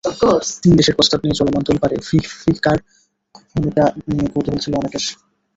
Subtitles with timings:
[0.61, 1.95] তিন দেশের প্রস্তাব নিয়ে চলমান তোলপাড়ে
[2.41, 2.77] ফিকার
[3.51, 5.03] ভূমিকা নিয়ে কৌতূহল ছিল অনেকের।